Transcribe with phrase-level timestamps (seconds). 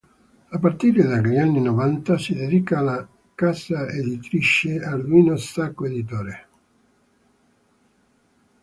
[0.49, 6.47] A partire dagli anni novanta si dedica alla casa editrice Arduino Sacco Editore.